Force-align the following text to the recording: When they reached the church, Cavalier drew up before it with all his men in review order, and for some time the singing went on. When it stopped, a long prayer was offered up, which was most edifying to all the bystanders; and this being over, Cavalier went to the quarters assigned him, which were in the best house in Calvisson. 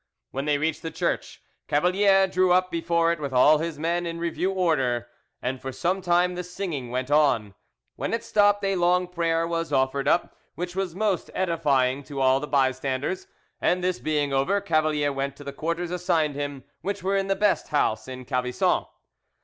When 0.31 0.45
they 0.45 0.57
reached 0.57 0.81
the 0.81 0.89
church, 0.89 1.43
Cavalier 1.67 2.25
drew 2.25 2.51
up 2.51 2.71
before 2.71 3.11
it 3.11 3.19
with 3.19 3.33
all 3.33 3.59
his 3.59 3.77
men 3.77 4.07
in 4.07 4.17
review 4.17 4.49
order, 4.51 5.07
and 5.43 5.61
for 5.61 5.71
some 5.71 6.01
time 6.01 6.33
the 6.33 6.43
singing 6.43 6.89
went 6.89 7.11
on. 7.11 7.53
When 7.97 8.11
it 8.11 8.23
stopped, 8.23 8.65
a 8.65 8.75
long 8.77 9.07
prayer 9.07 9.45
was 9.47 9.71
offered 9.71 10.07
up, 10.07 10.35
which 10.55 10.75
was 10.75 10.95
most 10.95 11.29
edifying 11.35 12.01
to 12.05 12.19
all 12.19 12.39
the 12.39 12.47
bystanders; 12.47 13.27
and 13.61 13.83
this 13.83 13.99
being 13.99 14.33
over, 14.33 14.59
Cavalier 14.59 15.13
went 15.13 15.35
to 15.35 15.43
the 15.43 15.53
quarters 15.53 15.91
assigned 15.91 16.33
him, 16.33 16.63
which 16.81 17.03
were 17.03 17.15
in 17.15 17.27
the 17.27 17.35
best 17.35 17.67
house 17.67 18.07
in 18.07 18.25
Calvisson. 18.25 18.85